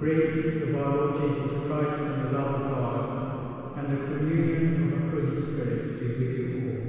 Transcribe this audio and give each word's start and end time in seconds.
grace 0.00 0.62
of 0.62 0.74
our 0.76 0.96
Lord 0.96 1.36
Jesus 1.36 1.60
Christ 1.68 2.00
and 2.00 2.24
the 2.24 2.30
love 2.32 2.54
of 2.56 2.64
God 2.72 3.04
and 3.76 3.86
the 3.92 4.00
communion 4.08 4.64
of 4.80 4.96
the 4.96 5.04
Holy 5.12 5.36
Spirit 5.42 6.00
be 6.00 6.06
with 6.16 6.32
you 6.40 6.46
all. 6.56 6.80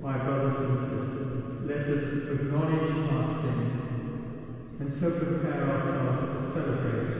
My 0.00 0.16
brothers 0.24 0.56
and 0.56 0.76
sisters, 0.88 1.68
let 1.68 1.84
us 1.84 2.04
acknowledge 2.32 2.92
our 3.12 3.26
sins 3.42 3.80
and 4.80 4.88
so 4.98 5.06
prepare 5.20 5.68
ourselves 5.68 6.20
to 6.32 6.38
celebrate 6.54 7.12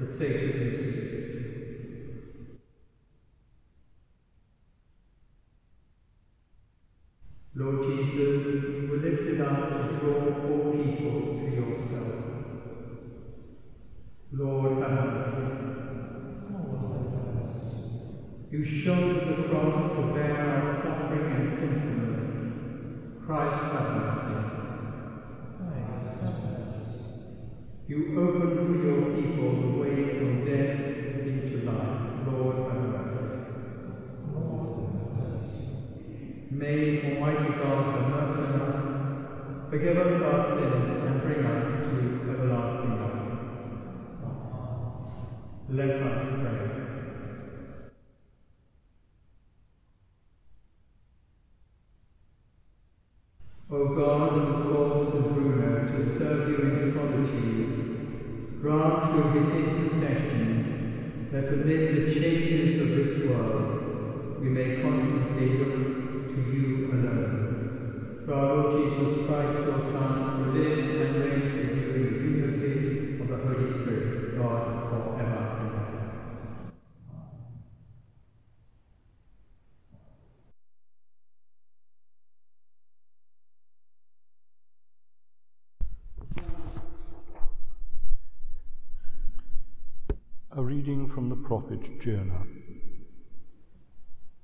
the 0.00 0.06
sacred 0.18 0.54
mysteries. 0.70 1.43
You 18.54 18.62
shouldered 18.62 19.26
the 19.26 19.34
cross 19.34 19.82
to 19.96 20.04
bear 20.04 20.46
our 20.48 20.62
suffering 20.62 21.32
and 21.32 21.50
sinfulness. 21.58 22.22
Christ, 23.26 23.58
have 23.72 23.88
mercy. 23.90 24.38
Christ 25.58 26.06
have 26.20 26.38
mercy. 26.44 27.00
You 27.88 28.06
opened 28.16 28.68
for 28.68 28.76
your 28.76 29.00
people 29.16 29.58
the 29.58 29.66
way 29.66 30.04
from 30.06 30.44
death 30.44 30.70
into 31.26 31.58
life. 31.58 31.98
Lord, 32.24 32.58
have 32.58 32.80
mercy. 32.88 33.34
May 36.48 37.02
Almighty 37.02 37.50
God 37.58 37.88
have 37.90 38.06
mercy 38.06 38.46
on 38.46 38.62
us, 38.62 38.78
forgive 39.68 39.98
us 39.98 40.22
our 40.22 40.38
sins, 40.54 40.94
and 41.02 41.20
bring 41.20 41.42
us 41.44 41.83
solitude, 56.92 58.60
grant 58.60 59.12
through 59.12 59.30
his 59.40 59.48
intercession 59.52 61.28
that 61.30 61.48
amid 61.52 61.80
the 61.94 62.14
changes 62.14 62.80
of 62.80 62.88
this 62.88 63.26
world 63.28 64.38
we 64.40 64.48
may 64.48 64.82
constantly 64.82 65.58
look 65.58 66.34
to 66.34 66.40
you 66.40 66.92
alone. 66.92 68.22
For 68.24 68.32
our 68.34 68.56
Lord 68.56 68.72
Jesus 68.76 69.26
Christ, 69.26 69.66
your 69.66 69.80
Son, 69.92 70.44
who 70.44 70.52
lives 70.52 70.88
and 70.88 71.20
reigns 71.20 71.52
with 71.52 71.76
you 71.76 71.88
in 71.94 72.02
the 72.12 72.18
unity 72.20 73.20
of 73.20 73.28
the 73.28 73.36
Holy 73.36 73.70
Spirit, 73.70 74.36
God, 74.36 74.88
forever 74.90 75.40
and 75.60 75.70
ever. 75.70 76.04
A 90.56 90.62
reading 90.62 91.03
from 91.14 91.28
the 91.28 91.36
prophet 91.36 92.00
Jonah. 92.00 92.44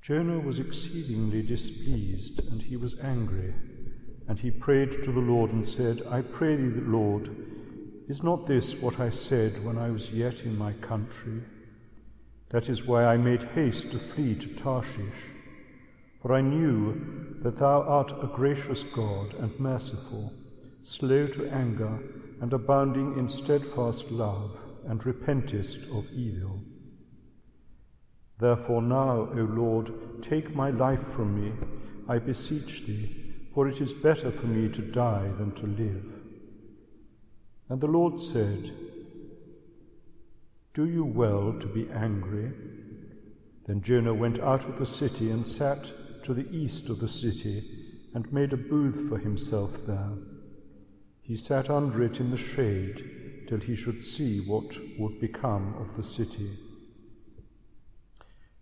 Jonah 0.00 0.38
was 0.38 0.60
exceedingly 0.60 1.42
displeased, 1.42 2.38
and 2.48 2.62
he 2.62 2.76
was 2.76 2.98
angry. 3.00 3.52
And 4.28 4.38
he 4.38 4.52
prayed 4.52 4.92
to 5.02 5.10
the 5.10 5.18
Lord 5.18 5.50
and 5.50 5.66
said, 5.66 6.02
I 6.08 6.22
pray 6.22 6.54
thee, 6.54 6.80
Lord, 6.80 7.28
is 8.08 8.22
not 8.22 8.46
this 8.46 8.76
what 8.76 9.00
I 9.00 9.10
said 9.10 9.64
when 9.64 9.78
I 9.78 9.90
was 9.90 10.12
yet 10.12 10.42
in 10.44 10.56
my 10.56 10.72
country? 10.74 11.42
That 12.50 12.68
is 12.68 12.84
why 12.84 13.04
I 13.04 13.16
made 13.16 13.42
haste 13.42 13.90
to 13.90 13.98
flee 13.98 14.36
to 14.36 14.48
Tarshish. 14.54 15.24
For 16.22 16.32
I 16.32 16.40
knew 16.40 17.36
that 17.42 17.56
thou 17.56 17.82
art 17.82 18.12
a 18.12 18.28
gracious 18.28 18.84
God 18.84 19.34
and 19.34 19.58
merciful, 19.58 20.32
slow 20.84 21.26
to 21.26 21.48
anger, 21.48 21.98
and 22.40 22.52
abounding 22.52 23.18
in 23.18 23.28
steadfast 23.28 24.10
love, 24.12 24.56
and 24.88 25.04
repentest 25.04 25.84
of 25.96 26.06
evil. 26.12 26.60
Therefore 28.38 28.80
now, 28.80 29.28
O 29.32 29.48
Lord, 29.50 30.22
take 30.22 30.54
my 30.54 30.70
life 30.70 31.06
from 31.08 31.40
me, 31.40 31.52
I 32.08 32.18
beseech 32.18 32.86
thee, 32.86 33.34
for 33.54 33.68
it 33.68 33.80
is 33.80 33.92
better 33.92 34.30
for 34.30 34.46
me 34.46 34.68
to 34.70 34.80
die 34.80 35.28
than 35.36 35.52
to 35.52 35.66
live. 35.66 36.04
And 37.68 37.80
the 37.80 37.86
Lord 37.86 38.18
said, 38.18 38.72
Do 40.72 40.86
you 40.86 41.04
well 41.04 41.52
to 41.60 41.66
be 41.66 41.88
angry? 41.90 42.50
Then 43.66 43.82
Jonah 43.82 44.14
went 44.14 44.40
out 44.40 44.64
of 44.64 44.78
the 44.78 44.86
city 44.86 45.30
and 45.30 45.46
sat 45.46 45.92
to 46.24 46.34
the 46.34 46.50
east 46.50 46.88
of 46.88 46.98
the 46.98 47.08
city 47.08 47.62
and 48.14 48.32
made 48.32 48.52
a 48.52 48.56
booth 48.56 49.08
for 49.08 49.18
himself 49.18 49.70
there. 49.86 50.12
He 51.22 51.36
sat 51.36 51.70
under 51.70 52.02
it 52.02 52.18
in 52.18 52.30
the 52.30 52.36
shade 52.36 53.19
till 53.50 53.58
he 53.58 53.74
should 53.74 54.00
see 54.00 54.38
what 54.46 54.78
would 54.96 55.20
become 55.20 55.74
of 55.80 55.96
the 55.96 56.04
city. 56.04 56.56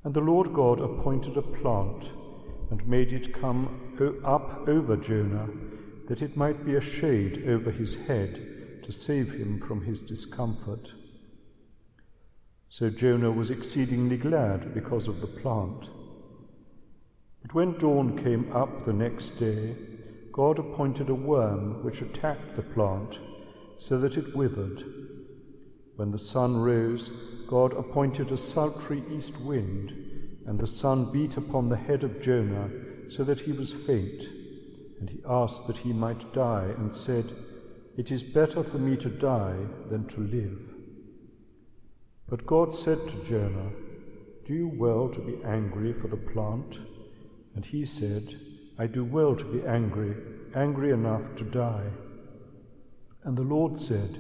And 0.03 0.15
the 0.15 0.23
Lord 0.23 0.55
God 0.55 0.81
appointed 0.81 1.37
a 1.37 1.43
plant 1.43 2.11
and 2.71 2.89
made 2.89 3.13
it 3.13 3.35
come 3.39 3.69
up 4.25 4.67
over 4.67 4.97
Jonah, 4.97 5.51
that 6.09 6.23
it 6.23 6.39
might 6.39 6.65
be 6.65 6.77
a 6.77 6.81
shade 6.81 7.47
over 7.47 7.71
his 7.71 7.97
head 7.97 8.81
to 8.83 8.91
save 8.91 9.31
him 9.31 9.61
from 9.61 9.85
his 9.85 10.01
discomfort. 10.01 10.95
So 12.71 12.89
Jonah 12.89 13.31
was 13.31 13.51
exceedingly 13.51 14.17
glad 14.17 14.73
because 14.73 15.07
of 15.07 15.21
the 15.21 15.27
plant. 15.27 15.91
But 17.43 17.53
when 17.53 17.77
dawn 17.77 18.17
came 18.25 18.51
up 18.57 18.85
the 18.87 18.95
next 18.95 19.39
day, 19.39 19.77
God 20.33 20.59
appointed 20.59 21.11
a 21.11 21.15
worm 21.15 21.85
which 21.85 22.01
attacked 22.01 22.57
the 22.57 22.63
plant 22.63 23.19
so 23.79 23.99
that 23.99 24.17
it 24.17 24.37
withered. 24.37 24.85
When 25.97 26.11
the 26.11 26.19
sun 26.19 26.57
rose, 26.57 27.11
God 27.49 27.73
appointed 27.73 28.31
a 28.31 28.37
sultry 28.37 29.03
east 29.11 29.41
wind, 29.41 29.93
and 30.47 30.59
the 30.59 30.67
sun 30.67 31.11
beat 31.13 31.37
upon 31.37 31.69
the 31.69 31.77
head 31.77 32.05
of 32.05 32.21
Jonah 32.21 32.69
so 33.09 33.25
that 33.25 33.41
he 33.41 33.53
was 33.53 33.73
faint. 33.73 34.25
And 35.01 35.09
he 35.09 35.23
asked 35.29 35.67
that 35.67 35.79
he 35.79 35.93
might 35.93 36.33
die, 36.33 36.75
and 36.77 36.93
said, 36.93 37.33
It 37.97 38.11
is 38.11 38.23
better 38.23 38.63
for 38.63 38.79
me 38.79 38.97
to 38.97 39.09
die 39.09 39.57
than 39.89 40.07
to 40.09 40.21
live. 40.21 40.59
But 42.29 42.47
God 42.47 42.75
said 42.75 43.09
to 43.09 43.25
Jonah, 43.25 43.71
Do 44.45 44.55
you 44.55 44.69
well 44.69 45.09
to 45.09 45.21
be 45.21 45.43
angry 45.45 45.93
for 45.93 46.09
the 46.09 46.17
plant? 46.17 46.79
And 47.55 47.65
he 47.65 47.85
said, 47.85 48.39
I 48.79 48.87
do 48.87 49.05
well 49.05 49.35
to 49.37 49.45
be 49.45 49.67
angry, 49.67 50.15
angry 50.55 50.93
enough 50.93 51.23
to 51.37 51.45
die. 51.45 51.87
And 53.29 53.37
the 53.37 53.43
Lord 53.43 53.77
said, 53.79 54.19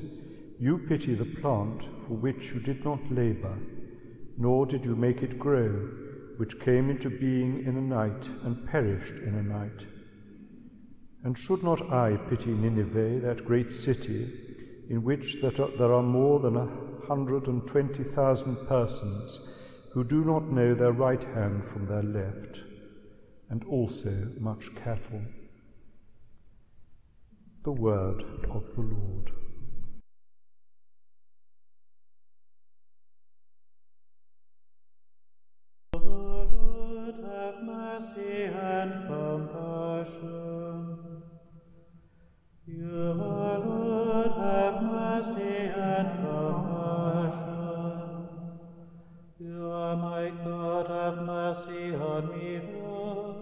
You 0.61 0.77
pity 0.87 1.15
the 1.15 1.25
plant 1.41 1.85
for 2.07 2.13
which 2.13 2.53
you 2.53 2.61
did 2.61 2.85
not 2.85 3.11
labor, 3.11 3.57
nor 4.37 4.67
did 4.67 4.85
you 4.85 4.95
make 4.95 5.23
it 5.23 5.39
grow, 5.39 5.71
which 6.37 6.61
came 6.61 6.91
into 6.91 7.09
being 7.09 7.65
in 7.65 7.79
a 7.79 7.81
night 7.81 8.29
and 8.45 8.69
perished 8.69 9.15
in 9.15 9.37
a 9.37 9.43
night. 9.43 9.87
And 11.25 11.39
should 11.39 11.63
not 11.63 11.91
I 11.91 12.19
pity 12.29 12.51
Nineveh, 12.51 13.21
that 13.21 13.47
great 13.47 13.73
city, 13.73 14.31
in 14.91 15.03
which 15.03 15.41
that 15.41 15.57
there 15.57 15.95
are 15.95 16.03
more 16.03 16.39
than 16.41 16.57
a 16.57 17.07
hundred 17.07 17.47
and 17.47 17.67
twenty 17.67 18.05
thousand 18.05 18.57
persons 18.69 19.41
who 19.95 20.05
do 20.05 20.23
not 20.23 20.53
know 20.53 20.75
their 20.75 20.93
right 20.93 21.25
hand 21.25 21.65
from 21.65 21.87
their 21.87 22.03
left, 22.03 22.61
and 23.49 23.65
also 23.65 24.35
much 24.39 24.69
cattle? 24.77 25.23
The 27.65 27.73
word 27.73 28.23
of 28.51 28.65
the 28.77 28.83
Lord. 28.83 29.33
Lord, 35.93 37.15
have 37.27 37.63
mercy 37.65 38.45
and 38.45 39.07
compassion. 39.09 40.99
You, 42.65 43.13
Lord, 43.13 44.33
have 44.39 44.83
mercy 44.83 45.57
and 45.75 46.09
compassion. 46.25 47.59
You 49.41 49.67
are 49.67 49.97
my 49.97 50.31
God, 50.45 50.87
have 50.89 51.19
mercy 51.27 51.95
on 51.95 52.29
me, 52.39 52.61
Lord, 52.81 53.37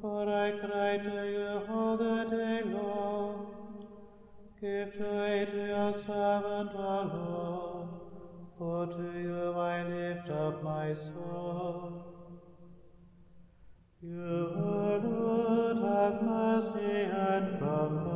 for 0.00 0.28
I 0.28 0.52
cry 0.52 0.96
to 0.96 1.30
you 1.30 1.60
all 1.68 1.96
the 1.98 2.24
day 2.30 2.62
long. 2.64 2.91
Give 4.62 4.96
joy 4.96 5.44
to 5.50 5.66
your 5.66 5.92
servant, 5.92 6.72
Lord, 6.72 7.88
for 8.56 8.86
to 8.86 9.18
you 9.20 9.54
I 9.58 9.82
lift 9.82 10.30
up 10.30 10.62
my 10.62 10.92
soul. 10.92 12.04
You, 14.00 14.52
O 14.54 15.00
Lord, 15.02 15.78
have 15.78 16.22
mercy 16.22 16.78
and 16.78 17.58
compassion. 17.58 18.11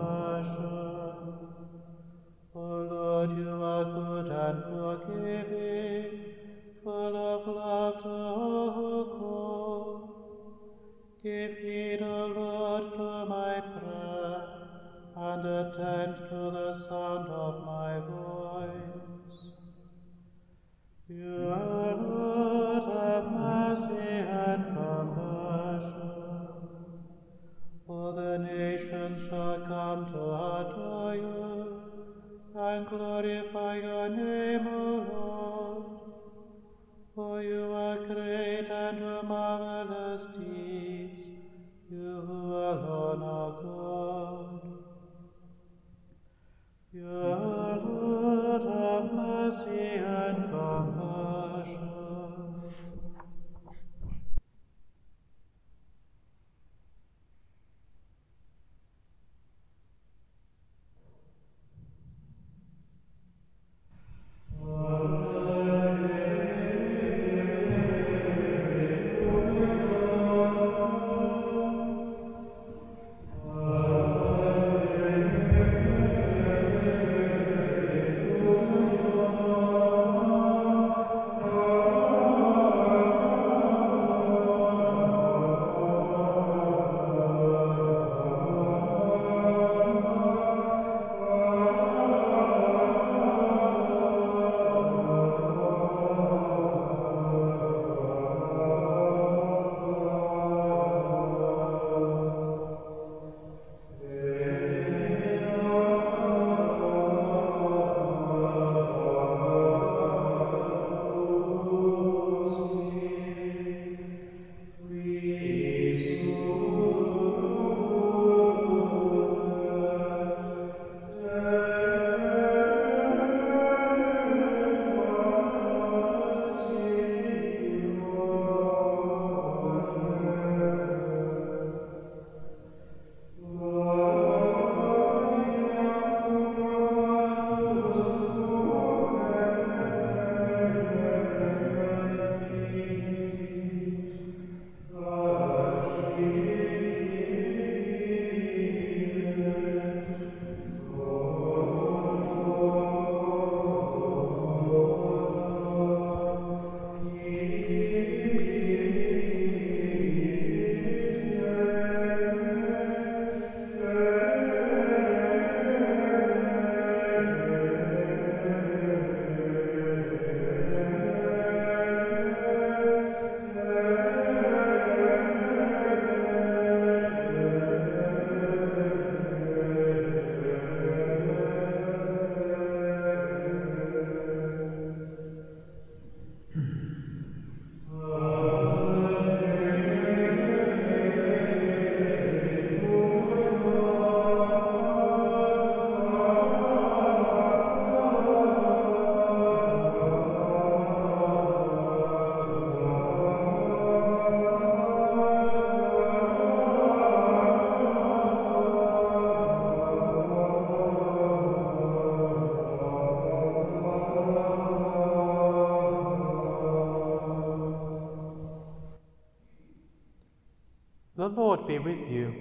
Lord 221.68 221.84
be 221.84 221.90
with 221.90 222.08
you. 222.08 222.34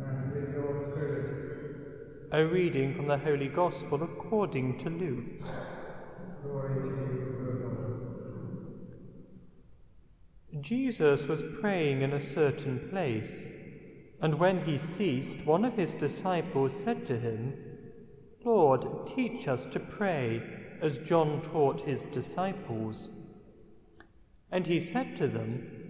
and 0.00 0.32
with 0.32 0.52
your 0.52 0.90
spirit. 0.90 2.28
A 2.32 2.44
reading 2.44 2.96
from 2.96 3.06
the 3.06 3.18
Holy 3.18 3.46
Gospel 3.48 4.02
according 4.02 4.78
to 4.80 4.90
Luke. 4.90 5.24
Glory 6.42 6.74
to 6.74 6.86
you, 7.14 7.60
Lord. 10.52 10.64
Jesus 10.64 11.26
was 11.28 11.42
praying 11.60 12.02
in 12.02 12.12
a 12.12 12.34
certain 12.34 12.88
place, 12.90 13.32
and 14.20 14.40
when 14.40 14.64
he 14.64 14.78
ceased, 14.78 15.44
one 15.44 15.64
of 15.64 15.74
his 15.74 15.94
disciples 15.94 16.72
said 16.84 17.06
to 17.06 17.18
him, 17.18 17.54
Lord, 18.44 19.06
teach 19.06 19.46
us 19.46 19.64
to 19.72 19.78
pray, 19.78 20.42
as 20.82 20.98
John 21.06 21.42
taught 21.52 21.82
his 21.82 22.04
disciples. 22.06 23.08
And 24.50 24.66
he 24.66 24.80
said 24.80 25.16
to 25.18 25.28
them, 25.28 25.87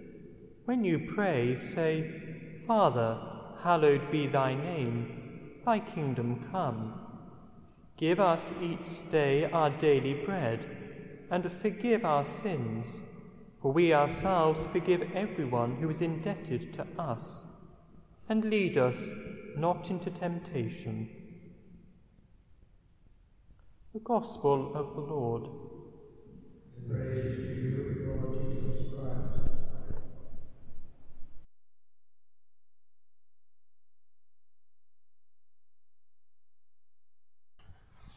When 0.69 0.83
you 0.85 0.99
pray, 1.15 1.55
say, 1.55 2.61
Father, 2.67 3.19
hallowed 3.63 4.11
be 4.11 4.27
thy 4.27 4.53
name, 4.53 5.49
thy 5.65 5.79
kingdom 5.79 6.47
come. 6.51 6.93
Give 7.97 8.19
us 8.19 8.43
each 8.61 9.09
day 9.09 9.45
our 9.45 9.71
daily 9.71 10.23
bread, 10.23 10.63
and 11.31 11.51
forgive 11.63 12.05
our 12.05 12.23
sins, 12.43 12.85
for 13.59 13.73
we 13.73 13.95
ourselves 13.95 14.67
forgive 14.71 15.01
everyone 15.15 15.77
who 15.77 15.89
is 15.89 16.01
indebted 16.01 16.71
to 16.75 16.85
us. 17.01 17.23
And 18.29 18.45
lead 18.45 18.77
us 18.77 18.97
not 19.57 19.89
into 19.89 20.11
temptation. 20.11 21.09
The 23.93 24.01
Gospel 24.01 24.73
of 24.75 24.93
the 24.93 25.01
Lord. 25.01 25.49
Praise 26.87 27.37
to 27.37 27.55
you, 27.55 28.21
Lord 28.21 28.37
Jesus 28.37 28.93
Christ. 28.93 29.39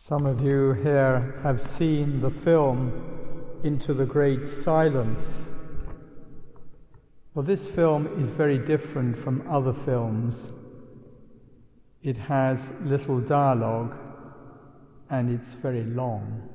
Some 0.04 0.26
of 0.26 0.40
you 0.40 0.72
here 0.72 1.38
have 1.44 1.60
seen 1.60 2.20
the 2.20 2.28
film 2.28 2.90
Into 3.62 3.94
the 3.94 4.04
Great 4.04 4.44
Silence. 4.48 5.46
Well, 7.34 7.44
this 7.44 7.68
film 7.68 8.20
is 8.20 8.28
very 8.28 8.58
different 8.58 9.16
from 9.16 9.48
other 9.48 9.72
films. 9.72 10.50
It 12.02 12.16
has 12.16 12.68
little 12.82 13.20
dialogue 13.20 13.94
and 15.08 15.30
it's 15.30 15.54
very 15.54 15.84
long. 15.84 16.48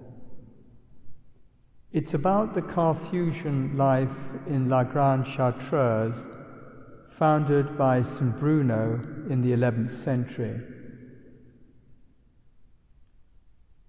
It's 1.93 2.15
about 2.15 2.53
the 2.53 2.63
Carthusian 2.63 3.77
life 3.77 4.19
in 4.47 4.67
La 4.67 4.83
Grande 4.83 5.25
Chartreuse, 5.25 6.27
founded 7.11 7.77
by 7.77 8.01
St. 8.01 8.37
Bruno 8.37 8.99
in 9.29 9.41
the 9.41 9.53
11th 9.53 10.03
century. 10.03 10.76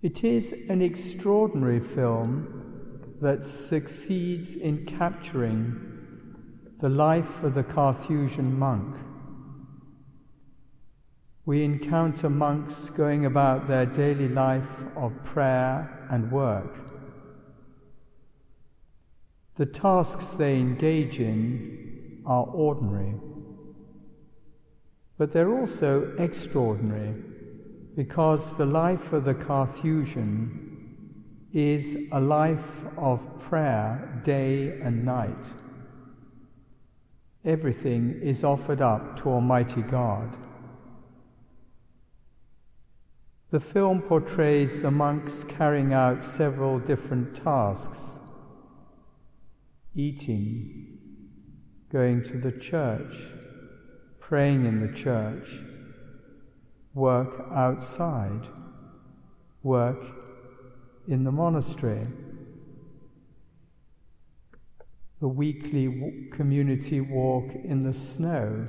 It 0.00 0.22
is 0.22 0.54
an 0.68 0.80
extraordinary 0.80 1.80
film 1.80 3.16
that 3.20 3.42
succeeds 3.42 4.54
in 4.54 4.86
capturing 4.86 5.74
the 6.80 6.88
life 6.88 7.42
of 7.42 7.54
the 7.54 7.64
Carthusian 7.64 8.56
monk. 8.56 8.94
We 11.46 11.64
encounter 11.64 12.30
monks 12.30 12.90
going 12.90 13.26
about 13.26 13.66
their 13.66 13.86
daily 13.86 14.28
life 14.28 14.68
of 14.94 15.12
prayer 15.24 16.06
and 16.12 16.30
work. 16.30 16.78
The 19.56 19.66
tasks 19.66 20.26
they 20.34 20.54
engage 20.54 21.18
in 21.18 22.22
are 22.24 22.44
ordinary, 22.44 23.14
but 25.16 25.32
they're 25.32 25.58
also 25.58 26.14
extraordinary 26.18 27.16
because 27.98 28.56
the 28.56 28.64
life 28.64 29.12
of 29.12 29.24
the 29.24 29.34
Carthusian 29.34 31.24
is 31.52 31.96
a 32.12 32.20
life 32.20 32.70
of 32.96 33.20
prayer 33.40 34.22
day 34.22 34.78
and 34.84 35.04
night. 35.04 35.52
Everything 37.44 38.16
is 38.22 38.44
offered 38.44 38.80
up 38.80 39.20
to 39.20 39.28
Almighty 39.28 39.82
God. 39.82 40.36
The 43.50 43.58
film 43.58 44.00
portrays 44.02 44.80
the 44.80 44.92
monks 44.92 45.44
carrying 45.48 45.92
out 45.92 46.22
several 46.22 46.78
different 46.78 47.34
tasks 47.34 48.20
eating, 49.96 50.98
going 51.90 52.22
to 52.22 52.38
the 52.38 52.52
church, 52.52 53.16
praying 54.20 54.66
in 54.66 54.86
the 54.86 54.96
church, 54.96 55.48
work 56.98 57.46
outside, 57.54 58.48
work 59.62 60.04
in 61.06 61.22
the 61.22 61.30
monastery, 61.30 62.06
the 65.20 65.28
weekly 65.28 66.28
community 66.32 67.00
walk 67.00 67.54
in 67.64 67.84
the 67.84 67.92
snow. 67.92 68.66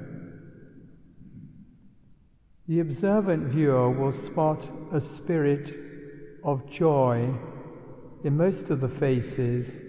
The 2.67 2.79
observant 2.81 3.48
viewer 3.48 3.89
will 3.89 4.12
spot 4.12 4.69
a 4.93 5.01
spirit 5.01 5.74
of 6.43 6.69
joy 6.69 7.33
in 8.24 8.38
most 8.38 8.69
of 8.69 8.79
the 8.79 8.88
faces 8.88 9.81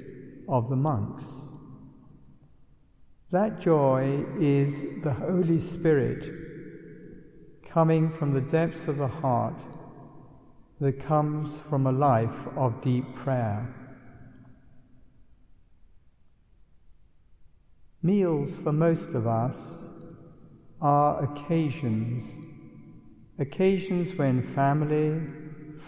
of 0.49 0.71
the 0.71 0.77
monks. 0.77 1.51
That 3.31 3.61
joy 3.61 4.25
is 4.41 4.85
the 5.05 5.13
Holy 5.13 5.59
Spirit 5.59 6.50
coming 7.73 8.11
from 8.11 8.35
the 8.35 8.41
depths 8.41 8.89
of 8.89 8.99
the 8.99 9.07
heart 9.07 9.61
that 10.81 10.99
comes 10.99 11.61
from 11.69 11.87
a 11.87 11.93
life 11.93 12.49
of 12.57 12.83
deep 12.83 13.05
prayer. 13.15 13.73
Meals 18.03 18.57
for 18.57 18.73
most 18.73 19.11
of 19.11 19.27
us 19.27 19.57
are 20.81 21.23
occasions, 21.23 22.25
occasions 23.39 24.15
when 24.15 24.43
family, 24.55 25.21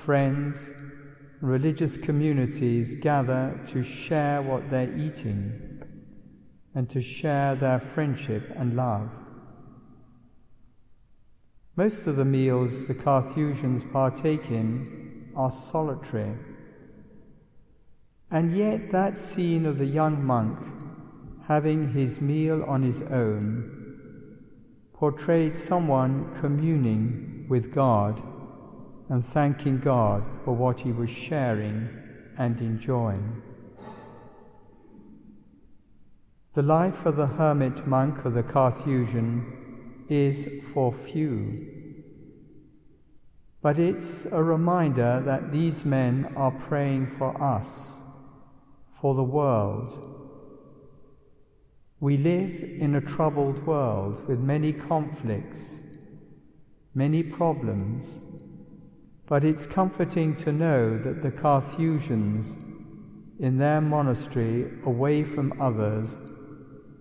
friends, 0.04 0.70
religious 1.40 1.96
communities 1.96 2.94
gather 2.96 3.58
to 3.66 3.82
share 3.82 4.40
what 4.42 4.70
they're 4.70 4.96
eating 4.96 5.82
and 6.74 6.88
to 6.90 7.00
share 7.00 7.56
their 7.56 7.80
friendship 7.80 8.52
and 8.56 8.76
love. 8.76 9.21
Most 11.74 12.06
of 12.06 12.16
the 12.16 12.24
meals 12.24 12.86
the 12.86 12.94
Carthusians 12.94 13.82
partake 13.82 14.50
in 14.50 15.30
are 15.34 15.50
solitary. 15.50 16.32
And 18.30 18.54
yet, 18.56 18.90
that 18.92 19.16
scene 19.16 19.64
of 19.64 19.78
the 19.78 19.86
young 19.86 20.22
monk 20.24 20.58
having 21.46 21.92
his 21.92 22.20
meal 22.20 22.62
on 22.64 22.82
his 22.82 23.02
own 23.02 23.78
portrayed 24.92 25.56
someone 25.56 26.34
communing 26.40 27.46
with 27.48 27.74
God 27.74 28.22
and 29.08 29.26
thanking 29.26 29.80
God 29.80 30.22
for 30.44 30.54
what 30.54 30.80
he 30.80 30.92
was 30.92 31.10
sharing 31.10 31.88
and 32.38 32.60
enjoying. 32.60 33.42
The 36.54 36.62
life 36.62 37.06
of 37.06 37.16
the 37.16 37.26
hermit 37.26 37.86
monk 37.86 38.24
of 38.24 38.34
the 38.34 38.42
Carthusian 38.42 39.61
is 40.08 40.46
for 40.72 40.92
few. 40.92 41.66
But 43.62 43.78
it's 43.78 44.26
a 44.30 44.42
reminder 44.42 45.22
that 45.24 45.52
these 45.52 45.84
men 45.84 46.32
are 46.36 46.50
praying 46.50 47.14
for 47.16 47.40
us, 47.40 48.02
for 49.00 49.14
the 49.14 49.22
world. 49.22 50.08
We 52.00 52.16
live 52.16 52.64
in 52.80 52.96
a 52.96 53.00
troubled 53.00 53.64
world 53.64 54.26
with 54.26 54.40
many 54.40 54.72
conflicts, 54.72 55.80
many 56.94 57.22
problems, 57.22 58.24
but 59.26 59.44
it's 59.44 59.66
comforting 59.66 60.34
to 60.36 60.50
know 60.50 60.98
that 60.98 61.22
the 61.22 61.30
Carthusians, 61.30 62.56
in 63.38 63.56
their 63.56 63.80
monastery 63.80 64.72
away 64.84 65.22
from 65.22 65.60
others, 65.60 66.10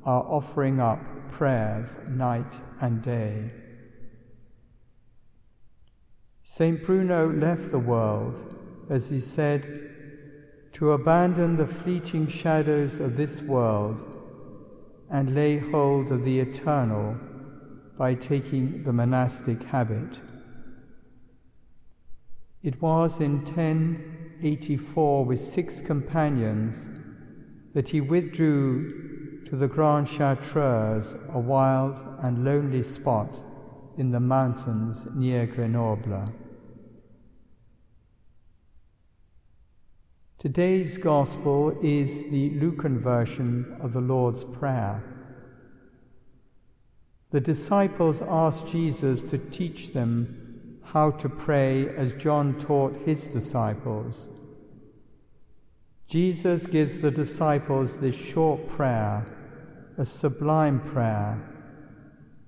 are 0.05 0.23
offering 0.23 0.79
up 0.79 0.99
prayers 1.31 1.97
night 2.09 2.53
and 2.81 3.01
day. 3.01 3.49
St. 6.43 6.83
Bruno 6.85 7.31
left 7.31 7.71
the 7.71 7.79
world, 7.79 8.55
as 8.89 9.09
he 9.09 9.19
said, 9.19 9.89
to 10.73 10.91
abandon 10.91 11.55
the 11.55 11.67
fleeting 11.67 12.27
shadows 12.27 12.99
of 12.99 13.15
this 13.15 13.41
world 13.41 14.21
and 15.09 15.35
lay 15.35 15.57
hold 15.57 16.11
of 16.11 16.23
the 16.23 16.39
eternal 16.39 17.17
by 17.97 18.13
taking 18.13 18.83
the 18.83 18.93
monastic 18.93 19.63
habit. 19.63 20.19
It 22.63 22.81
was 22.81 23.19
in 23.19 23.43
1084 23.45 25.25
with 25.25 25.41
six 25.41 25.81
companions 25.81 26.89
that 27.73 27.89
he 27.89 28.01
withdrew 28.01 29.10
to 29.51 29.57
the 29.57 29.67
Grand 29.67 30.07
Chartreuse, 30.07 31.13
a 31.33 31.37
wild 31.37 31.99
and 32.23 32.45
lonely 32.45 32.81
spot 32.81 33.37
in 33.97 34.09
the 34.09 34.19
mountains 34.21 35.05
near 35.13 35.45
Grenoble. 35.45 36.23
Today's 40.39 40.97
Gospel 40.97 41.77
is 41.83 42.21
the 42.31 42.51
Lucan 42.61 42.97
version 42.97 43.75
of 43.81 43.91
the 43.91 43.99
Lord's 43.99 44.45
Prayer. 44.45 45.03
The 47.31 47.41
disciples 47.41 48.21
asked 48.21 48.67
Jesus 48.67 49.21
to 49.23 49.37
teach 49.37 49.91
them 49.91 50.79
how 50.81 51.11
to 51.11 51.27
pray 51.27 51.89
as 51.97 52.13
John 52.13 52.57
taught 52.57 52.95
his 53.05 53.27
disciples. 53.27 54.29
Jesus 56.07 56.65
gives 56.65 57.01
the 57.01 57.11
disciples 57.11 57.97
this 57.97 58.15
short 58.15 58.65
prayer 58.69 59.25
a 60.01 60.05
sublime 60.05 60.79
prayer 60.79 61.39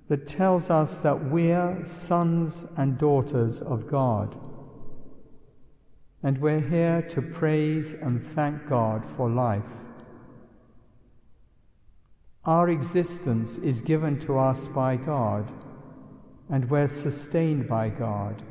that 0.09 0.25
tells 0.25 0.71
us 0.71 0.97
that 0.97 1.25
we're 1.29 1.85
sons 1.85 2.65
and 2.77 2.97
daughters 2.97 3.61
of 3.61 3.87
God. 3.87 4.35
And 6.23 6.39
we're 6.39 6.59
here 6.59 7.03
to 7.09 7.21
praise 7.21 7.93
and 7.93 8.25
thank 8.33 8.67
God 8.67 9.03
for 9.15 9.29
life. 9.29 9.61
Our 12.45 12.69
existence 12.69 13.57
is 13.57 13.81
given 13.81 14.19
to 14.21 14.39
us 14.39 14.67
by 14.69 14.95
God, 14.95 15.51
and 16.49 16.67
we're 16.71 16.87
sustained 16.87 17.67
by 17.67 17.89
God. 17.89 18.41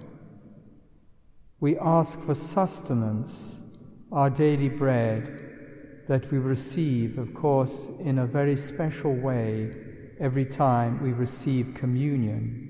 We 1.59 1.77
ask 1.77 2.21
for 2.21 2.35
sustenance, 2.35 3.63
our 4.13 4.31
daily 4.31 4.69
bread, 4.69 5.52
that 6.09 6.31
we 6.31 6.39
receive, 6.39 7.19
of 7.19 7.33
course, 7.35 7.89
in 8.01 8.19
a 8.19 8.27
very 8.27 8.57
special 8.57 9.15
way 9.15 9.71
every 10.21 10.45
time 10.45 11.03
we 11.03 11.13
receive 11.13 11.75
communion. 11.75 12.69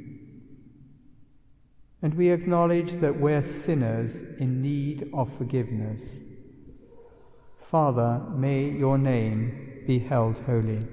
And 2.02 2.14
we 2.14 2.30
acknowledge 2.30 2.92
that 2.94 3.18
we're 3.18 3.42
sinners 3.42 4.20
in 4.38 4.60
need 4.60 5.10
of 5.14 5.30
forgiveness. 5.38 6.18
Father, 7.70 8.20
may 8.34 8.68
your 8.68 8.98
name 8.98 9.84
be 9.86 9.98
held 9.98 10.38
holy. 10.40 10.86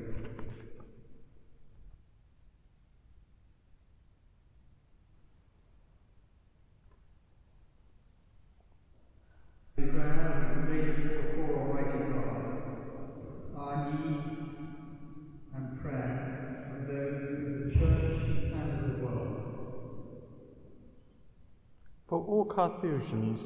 All 22.39 22.45
Carthusians, 22.45 23.43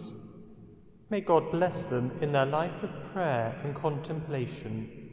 May 1.10 1.22
God 1.22 1.52
bless 1.52 1.86
them 1.88 2.12
in 2.22 2.32
their 2.32 2.46
life 2.46 2.82
of 2.82 2.90
prayer 3.12 3.60
and 3.64 3.76
contemplation. 3.76 5.12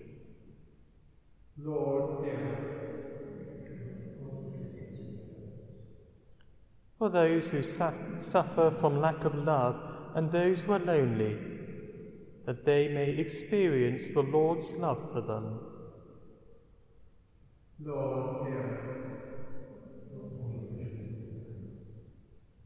Lord, 1.62 2.24
hear 2.24 2.56
us. 2.56 2.76
For 6.98 7.10
those 7.10 7.48
who 7.48 7.62
su- 7.62 8.16
suffer 8.18 8.74
from 8.80 9.00
lack 9.00 9.24
of 9.24 9.34
love 9.34 9.76
and 10.14 10.30
those 10.30 10.60
who 10.60 10.72
are 10.72 10.78
lonely, 10.78 11.36
that 12.46 12.64
they 12.64 12.88
may 12.88 13.10
experience 13.18 14.12
the 14.14 14.22
Lord's 14.22 14.70
love 14.72 15.10
for 15.12 15.20
them. 15.20 15.60
Lord, 17.84 18.46
hear 18.46 18.99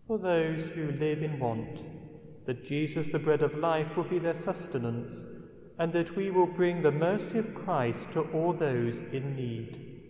For 0.07 0.19
those 0.19 0.69
who 0.71 0.93
live 0.93 1.23
in 1.23 1.39
want, 1.39 1.81
that 2.47 2.67
Jesus, 2.67 3.11
the 3.11 3.19
bread 3.19 3.43
of 3.43 3.57
life, 3.57 3.97
will 3.97 4.05
be 4.05 4.19
their 4.19 4.35
sustenance, 4.35 5.15
and 5.79 5.93
that 5.95 6.15
we 6.15 6.31
will 6.31 6.47
bring 6.47 6.83
the 6.83 6.93
mercy 6.93 7.39
of 7.39 7.55
Christ 7.55 8.07
to 8.13 8.21
all 8.33 8.53
those 8.53 8.97
in 9.13 9.35
need. 9.35 10.03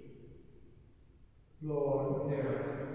Lord, 1.62 2.30
hear 2.30 2.80
us. 2.80 2.94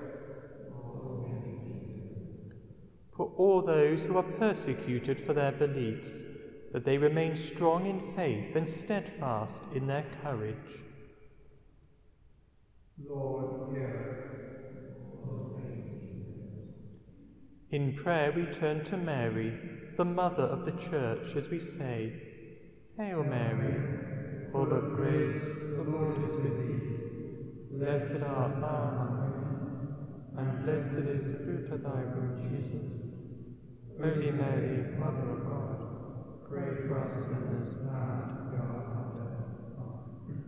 For 3.16 3.34
all 3.38 3.62
those 3.62 4.04
who 4.04 4.18
are 4.18 4.24
persecuted 4.24 5.26
for 5.26 5.34
their 5.34 5.52
beliefs, 5.52 6.10
that 6.72 6.86
they 6.86 6.98
remain 6.98 7.36
strong 7.36 7.86
in 7.86 8.16
faith 8.16 8.56
and 8.56 8.70
steadfast 8.70 9.62
in 9.74 9.88
their 9.88 10.06
courage. 10.22 10.56
Lord, 13.06 13.74
hear 13.74 14.24
us. 14.24 14.29
In 17.72 17.94
prayer 17.94 18.34
we 18.36 18.48
turn 18.48 18.84
to 18.86 18.98
Mary, 18.98 19.54
the 19.96 20.04
Mother 20.04 20.42
of 20.42 20.66
the 20.66 20.72
Church, 20.90 21.36
as 21.36 21.50
we 21.50 21.60
say, 21.60 22.12
Hail 22.98 23.24
Mary, 23.24 24.50
full 24.52 24.74
of 24.74 24.96
grace, 24.96 25.40
the 25.78 25.84
Lord 25.84 26.18
is 26.28 26.34
with 26.34 26.58
thee. 26.66 27.78
Blessed 27.78 28.24
art 28.26 28.60
thou 28.60 28.90
among 28.90 29.14
women, 29.22 30.50
and 30.50 30.66
blessed 30.66 30.98
is 31.10 31.28
the 31.32 31.38
fruit 31.46 31.72
of 31.72 31.84
thy 31.84 32.02
womb, 32.10 32.42
Jesus. 32.50 33.06
Holy 34.02 34.32
Mary, 34.32 34.98
Mother 34.98 35.30
of 35.30 35.46
God, 35.46 36.50
pray 36.50 36.88
for 36.88 37.06
us 37.06 37.14
sinners 37.14 37.76
now 37.86 38.02
and 38.18 38.34
at 38.34 38.52
the 38.52 38.58
hour 38.66 38.82
of 38.82 38.98
our. 39.78 39.98
Amen. 40.26 40.44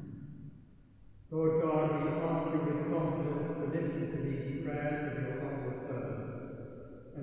Lord 1.29 1.53
God, 1.62 1.88
we 2.01 2.10
ask 2.17 2.49
you 2.49 2.60
with 2.65 2.81
confidence 2.89 3.45
to 3.62 3.65
listen 3.77 4.10
to 4.10 4.17
these 4.25 4.65
prayers 4.65 5.01
of 5.05 5.21
your 5.21 5.30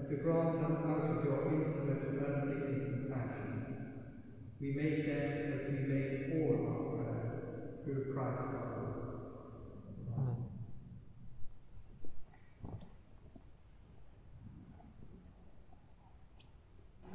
to 0.08 0.16
grant 0.16 0.58
them 0.58 0.78
out 0.86 1.10
of 1.10 1.22
your 1.22 1.52
infinite 1.52 2.08
mercy 2.14 2.64
and 2.66 2.82
compassion. 2.82 3.60
We 4.60 4.72
make 4.72 5.06
them 5.06 5.38
as 5.52 5.60
we 5.68 5.80
make 5.80 6.30
all 6.32 6.56
our 6.66 6.80
prayers 6.96 7.36
through 7.84 8.12
Christ 8.14 8.54
our 8.54 8.72
Lord. 8.72 9.04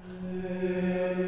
Amen. 0.07 1.22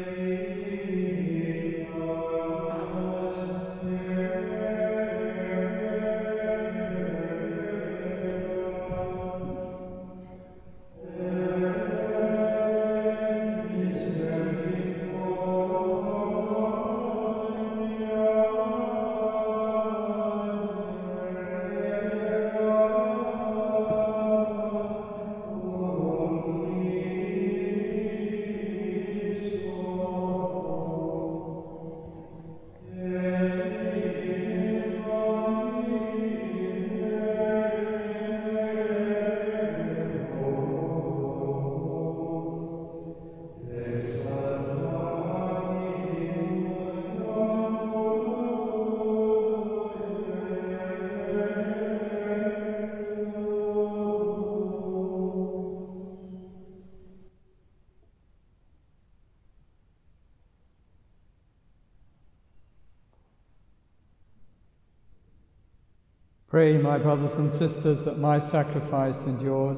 Pray, 66.56 66.78
my 66.78 66.96
brothers 66.96 67.34
and 67.34 67.50
sisters, 67.50 68.02
that 68.06 68.18
my 68.18 68.38
sacrifice 68.38 69.18
and 69.24 69.38
yours 69.42 69.76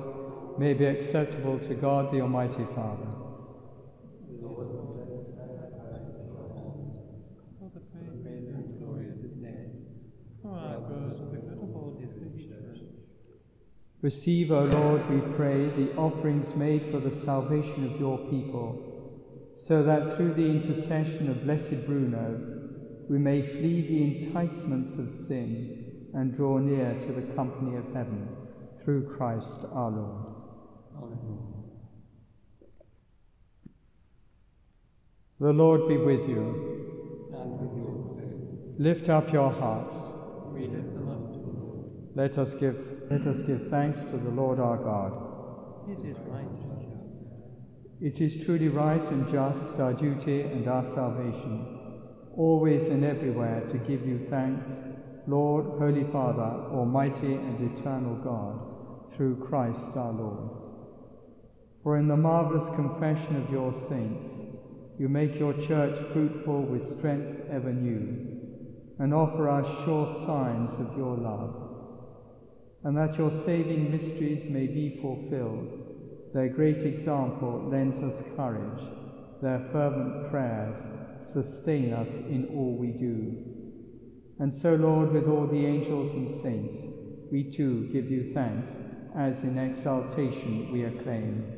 may 0.60 0.74
be 0.74 0.84
acceptable 0.84 1.58
to 1.58 1.74
God 1.74 2.12
the 2.12 2.20
Almighty 2.20 2.64
Father. 2.72 3.08
Receive, 14.00 14.52
O 14.52 14.62
Lord, 14.62 15.10
we 15.10 15.20
pray, 15.34 15.70
the 15.70 15.96
offerings 15.96 16.54
made 16.54 16.92
for 16.92 17.00
the 17.00 17.24
salvation 17.24 17.92
of 17.92 17.98
your 17.98 18.18
people, 18.30 19.50
so 19.56 19.82
that 19.82 20.16
through 20.16 20.34
the 20.34 20.46
intercession 20.46 21.28
of 21.28 21.42
Blessed 21.42 21.84
Bruno 21.86 22.38
we 23.08 23.18
may 23.18 23.42
flee 23.42 23.82
the 23.88 24.26
enticements 24.28 24.96
of 24.96 25.10
sin 25.26 25.86
and 26.14 26.36
draw 26.36 26.58
near 26.58 26.94
to 27.06 27.12
the 27.12 27.34
company 27.34 27.76
of 27.76 27.84
heaven 27.94 28.28
through 28.84 29.14
Christ 29.16 29.58
our 29.72 29.90
Lord. 29.90 30.24
The 35.40 35.52
Lord 35.52 35.88
be 35.88 35.96
with 35.96 36.28
you. 36.28 37.30
and 37.32 37.60
with 37.60 37.76
your 37.76 38.04
spirit. 38.04 38.80
Lift 38.80 39.08
up 39.08 39.32
your 39.32 39.52
hearts. 39.52 39.96
We 40.52 40.66
lift 40.66 40.92
them 40.94 41.08
up 41.08 41.32
to 41.32 41.38
the 41.38 41.64
Lord. 41.64 41.90
Let 42.16 42.38
us 42.38 42.54
give 42.54 42.76
let 43.10 43.26
us 43.26 43.40
give 43.42 43.68
thanks 43.70 44.00
to 44.00 44.16
the 44.18 44.30
Lord 44.30 44.58
our 44.58 44.76
God. 44.76 45.12
It 45.88 46.04
is 46.04 46.16
right 46.26 46.42
and 46.42 46.80
just. 46.82 46.98
It 48.00 48.20
is 48.20 48.44
truly 48.44 48.68
right 48.68 49.02
and 49.02 49.26
just, 49.32 49.80
our 49.80 49.94
duty 49.94 50.42
and 50.42 50.68
our 50.68 50.84
salvation, 50.94 51.78
always 52.36 52.84
and 52.88 53.04
everywhere 53.04 53.62
to 53.72 53.78
give 53.78 54.06
you 54.06 54.26
thanks, 54.28 54.66
Lord, 55.28 55.66
Holy 55.78 56.10
Father, 56.10 56.72
Almighty 56.72 57.34
and 57.34 57.78
eternal 57.78 58.14
God, 58.24 59.14
through 59.14 59.44
Christ 59.46 59.94
our 59.94 60.10
Lord. 60.10 60.70
For 61.82 61.98
in 61.98 62.08
the 62.08 62.16
marvellous 62.16 62.64
confession 62.74 63.36
of 63.36 63.50
your 63.50 63.74
saints, 63.90 64.24
you 64.98 65.10
make 65.10 65.38
your 65.38 65.52
church 65.52 65.98
fruitful 66.14 66.62
with 66.62 66.98
strength 66.98 67.42
ever 67.50 67.74
new, 67.74 68.38
and 68.98 69.12
offer 69.12 69.50
us 69.50 69.66
sure 69.84 70.06
signs 70.26 70.72
of 70.80 70.96
your 70.96 71.18
love. 71.18 71.54
And 72.84 72.96
that 72.96 73.18
your 73.18 73.30
saving 73.44 73.90
mysteries 73.90 74.48
may 74.48 74.66
be 74.66 74.98
fulfilled, 75.02 76.32
their 76.32 76.48
great 76.48 76.78
example 76.78 77.68
lends 77.70 78.02
us 78.02 78.24
courage, 78.34 78.82
their 79.42 79.68
fervent 79.72 80.30
prayers 80.30 80.76
sustain 81.34 81.92
us 81.92 82.08
in 82.30 82.48
all 82.54 82.78
we 82.78 82.92
do. 82.92 83.57
And 84.40 84.54
so, 84.54 84.74
Lord, 84.74 85.12
with 85.12 85.26
all 85.28 85.46
the 85.46 85.66
angels 85.66 86.12
and 86.14 86.42
saints, 86.42 86.78
we 87.32 87.42
too 87.42 87.88
give 87.92 88.10
you 88.10 88.32
thanks, 88.34 88.70
as 89.16 89.42
in 89.42 89.58
exaltation 89.58 90.72
we 90.72 90.84
acclaim. 90.84 91.57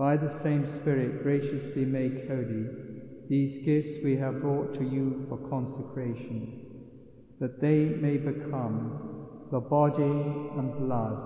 by 0.00 0.16
the 0.16 0.32
same 0.40 0.66
Spirit 0.66 1.22
graciously 1.22 1.84
make 1.84 2.26
holy 2.26 2.64
these 3.28 3.58
gifts 3.66 4.02
we 4.02 4.16
have 4.16 4.40
brought 4.40 4.72
to 4.72 4.82
you 4.82 5.26
for 5.28 5.36
consecration, 5.50 6.64
that 7.38 7.60
they 7.60 7.84
may 7.84 8.16
become 8.16 9.46
the 9.52 9.60
body 9.60 10.02
and 10.56 10.78
blood 10.78 11.18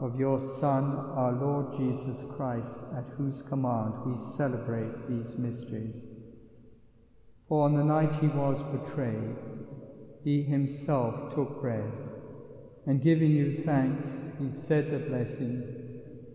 of 0.00 0.18
your 0.18 0.40
Son, 0.58 0.84
our 1.14 1.34
Lord 1.40 1.66
Jesus 1.76 2.18
Christ, 2.36 2.78
at 2.96 3.04
whose 3.16 3.42
command 3.42 3.94
we 4.04 4.16
celebrate 4.36 5.08
these 5.08 5.38
mysteries. 5.38 6.02
For 7.48 7.64
on 7.64 7.76
the 7.76 7.84
night 7.84 8.20
he 8.20 8.26
was 8.26 8.60
betrayed, 8.76 9.36
he 10.24 10.42
himself 10.42 11.32
took 11.32 11.60
bread, 11.60 11.92
and 12.88 13.00
giving 13.00 13.30
you 13.30 13.62
thanks, 13.64 14.04
he 14.40 14.50
said 14.50 14.90
the 14.90 14.98
blessing, 14.98 15.79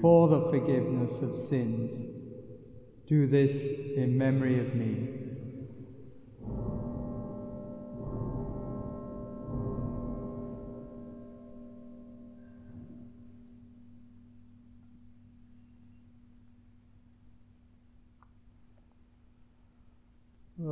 for 0.00 0.28
the 0.28 0.50
forgiveness 0.50 1.20
of 1.22 1.34
sins. 1.48 1.92
Do 3.08 3.26
this 3.26 3.50
in 3.96 4.16
memory 4.16 4.60
of 4.60 4.74
me. 4.74 5.18
The 20.58 20.68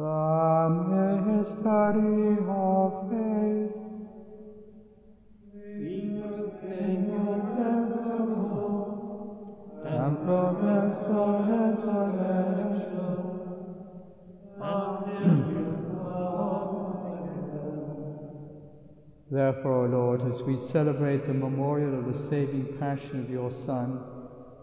Therefore, 19.30 19.86
O 19.86 19.86
Lord, 19.86 20.20
as 20.32 20.42
we 20.42 20.58
celebrate 20.58 21.26
the 21.26 21.32
memorial 21.32 21.98
of 21.98 22.12
the 22.12 22.28
saving 22.28 22.76
passion 22.78 23.24
of 23.24 23.30
your 23.30 23.50
Son, 23.50 23.98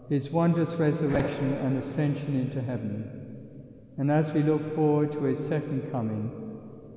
his 0.08 0.30
wondrous 0.30 0.72
resurrection 0.74 1.54
and 1.54 1.78
ascension 1.78 2.36
into 2.38 2.62
heaven, 2.62 3.10
and 3.98 4.10
as 4.10 4.32
we 4.32 4.42
look 4.42 4.76
forward 4.76 5.10
to 5.12 5.24
his 5.24 5.38
second 5.48 5.90
coming, 5.90 6.30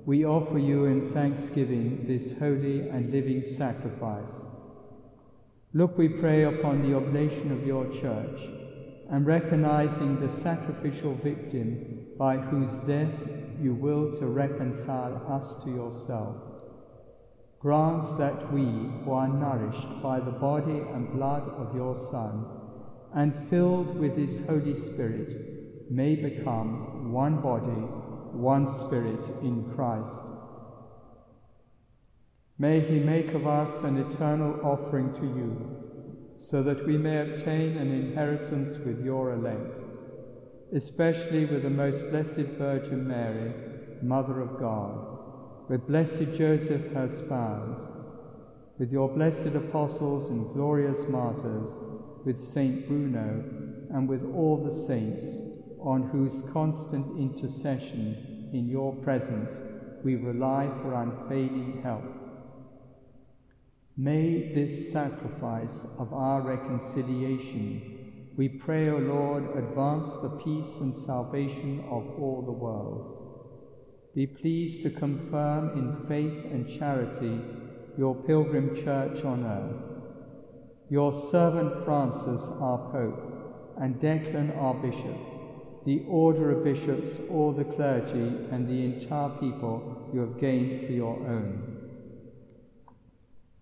we 0.05 0.23
offer 0.23 0.59
you 0.59 0.85
in 0.85 1.11
thanksgiving 1.13 2.05
this 2.07 2.37
holy 2.39 2.89
and 2.89 3.11
living 3.11 3.43
sacrifice. 3.57 4.33
Look, 5.73 5.97
we 5.97 6.09
pray, 6.09 6.43
upon 6.43 6.81
the 6.87 6.95
oblation 6.95 7.51
of 7.51 7.65
your 7.65 7.85
church, 8.01 8.56
and 9.11 9.25
recognizing 9.25 10.19
the 10.19 10.41
sacrificial 10.41 11.15
victim 11.23 12.05
by 12.17 12.37
whose 12.37 12.73
death 12.87 13.13
you 13.61 13.73
will 13.73 14.17
to 14.19 14.27
reconcile 14.27 15.25
us 15.29 15.63
to 15.63 15.69
yourself. 15.69 16.35
Grants 17.59 18.07
that 18.19 18.53
we, 18.53 18.63
who 18.63 19.11
are 19.11 19.27
nourished 19.27 20.03
by 20.03 20.19
the 20.19 20.31
body 20.31 20.79
and 20.93 21.13
blood 21.13 21.43
of 21.57 21.75
your 21.75 21.95
Son, 22.11 22.45
and 23.15 23.49
filled 23.49 23.97
with 23.97 24.15
his 24.15 24.45
Holy 24.45 24.75
Spirit, 24.75 25.89
may 25.89 26.15
become 26.15 27.11
one 27.11 27.41
body, 27.41 27.81
one 28.33 28.67
spirit 28.85 29.25
in 29.41 29.71
Christ. 29.75 30.21
May 32.59 32.81
he 32.81 32.99
make 32.99 33.33
of 33.33 33.47
us 33.47 33.83
an 33.83 33.97
eternal 33.97 34.59
offering 34.63 35.13
to 35.13 35.21
you, 35.21 35.76
so 36.37 36.63
that 36.63 36.85
we 36.85 36.97
may 36.97 37.21
obtain 37.21 37.77
an 37.77 37.91
inheritance 37.91 38.77
with 38.85 39.03
your 39.03 39.33
elect, 39.33 39.73
especially 40.73 41.45
with 41.45 41.63
the 41.63 41.69
most 41.69 41.99
blessed 42.11 42.57
Virgin 42.57 43.07
Mary, 43.07 43.51
Mother 44.01 44.41
of 44.41 44.59
God, 44.59 45.69
with 45.69 45.87
blessed 45.87 46.37
Joseph, 46.37 46.93
her 46.93 47.09
spouse, 47.25 47.81
with 48.77 48.91
your 48.91 49.09
blessed 49.09 49.55
apostles 49.55 50.29
and 50.29 50.53
glorious 50.53 50.99
martyrs, 51.09 51.71
with 52.25 52.39
Saint 52.39 52.87
Bruno, 52.87 53.43
and 53.91 54.07
with 54.07 54.23
all 54.35 54.63
the 54.63 54.85
saints, 54.85 55.25
on 55.79 56.09
whose 56.09 56.43
constant 56.53 57.17
intercession 57.17 58.49
in 58.53 58.67
your 58.69 58.93
presence 58.97 59.51
we 60.03 60.15
rely 60.15 60.69
for 60.81 60.93
unfailing 60.93 61.81
help. 61.83 62.26
May 63.99 64.53
this 64.53 64.91
sacrifice 64.91 65.75
of 65.97 66.13
our 66.13 66.43
reconciliation, 66.43 68.29
we 68.37 68.47
pray, 68.47 68.91
O 68.91 68.97
Lord, 68.97 69.57
advance 69.57 70.07
the 70.21 70.39
peace 70.43 70.71
and 70.79 70.93
salvation 70.93 71.79
of 71.89 72.05
all 72.19 72.43
the 72.45 72.51
world. 72.51 74.11
Be 74.13 74.27
pleased 74.27 74.83
to 74.83 74.91
confirm 74.91 75.79
in 75.79 76.07
faith 76.07 76.45
and 76.51 76.77
charity 76.77 77.41
your 77.97 78.13
pilgrim 78.13 78.75
church 78.75 79.25
on 79.25 79.43
earth. 79.43 79.81
Your 80.91 81.11
servant 81.31 81.83
Francis, 81.83 82.47
our 82.61 82.91
Pope, 82.91 83.75
and 83.81 83.95
Declan, 83.95 84.55
our 84.61 84.75
Bishop, 84.75 85.17
the 85.87 86.05
order 86.07 86.51
of 86.51 86.63
bishops, 86.63 87.17
all 87.31 87.51
the 87.51 87.63
clergy, 87.63 88.45
and 88.51 88.67
the 88.67 88.85
entire 88.85 89.29
people 89.39 90.11
you 90.13 90.19
have 90.19 90.39
gained 90.39 90.85
for 90.85 90.93
your 90.93 91.15
own. 91.27 91.66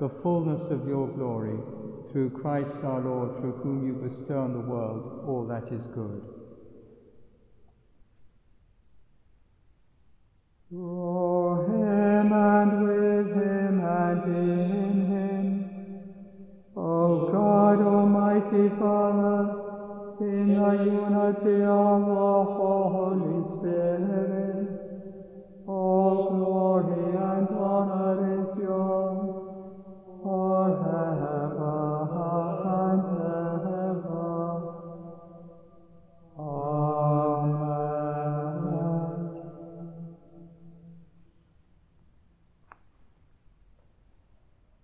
the 0.00 0.08
fullness 0.22 0.70
of 0.70 0.88
your 0.88 1.06
glory, 1.08 1.58
through 2.10 2.30
Christ 2.30 2.74
our 2.82 3.00
Lord, 3.00 3.38
through 3.38 3.52
whom 3.62 3.86
you 3.86 3.92
bestow 3.92 4.40
on 4.44 4.52
the 4.54 4.60
world 4.60 5.28
all 5.28 5.44
that 5.44 5.70
is 5.70 5.86
good. 5.88 6.22
Through 10.70 11.66
him 11.68 12.32
and 12.32 12.82
with 12.82 13.28
him 13.36 13.80
and 13.84 14.22
in 14.24 15.06
him, 15.06 15.70
O 16.76 17.30
God, 17.30 17.82
Almighty 17.82 18.70
Father, 18.78 19.54
in 20.20 20.48
the 20.48 20.72
unity 20.82 21.62
of 21.62 22.06
the 22.06 22.32
Holy 22.56 23.44
Spirit, 23.58 24.80
all 25.66 26.28
glory 26.30 27.14
and 27.14 27.48
honor 27.50 28.29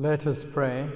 Let 0.00 0.28
us 0.28 0.44
pray. 0.54 0.88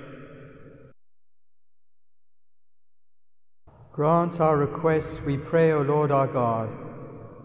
Grant 3.92 4.38
our 4.38 4.56
requests, 4.56 5.18
we 5.26 5.38
pray, 5.38 5.72
O 5.72 5.80
Lord 5.80 6.12
our 6.12 6.28
God, 6.28 6.70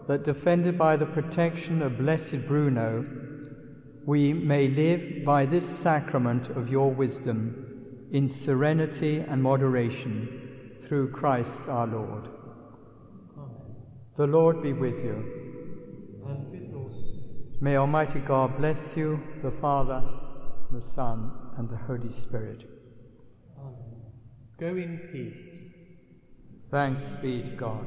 that 0.06 0.22
defended 0.22 0.78
by 0.78 0.96
the 0.96 1.06
protection 1.06 1.82
of 1.82 1.98
blessed 1.98 2.46
Bruno, 2.46 3.04
we 4.06 4.32
may 4.32 4.68
live 4.68 5.24
by 5.24 5.46
this 5.46 5.68
sacrament 5.80 6.48
of 6.50 6.68
your 6.68 6.92
wisdom 6.92 8.06
in 8.12 8.28
serenity 8.28 9.18
and 9.18 9.42
moderation 9.42 10.78
through 10.86 11.10
Christ 11.10 11.62
our 11.66 11.88
Lord. 11.88 12.28
Amen. 13.36 13.74
The 14.16 14.28
Lord 14.28 14.62
be 14.62 14.74
with 14.74 14.94
you. 14.94 15.24
And 16.24 16.50
with 16.52 16.70
yours. 16.70 17.02
May 17.60 17.74
Almighty 17.74 18.20
God 18.20 18.56
bless 18.58 18.78
you, 18.96 19.20
the 19.42 19.50
Father, 19.60 20.08
the 20.70 20.82
Son, 20.94 21.32
and 21.58 21.68
the 21.68 21.76
Holy 21.76 22.12
Spirit. 22.12 22.64
Amen. 23.58 24.12
Go 24.58 24.68
in 24.68 25.08
peace. 25.12 25.58
Thanks 26.70 27.04
be 27.20 27.42
to 27.42 27.50
God. 27.56 27.86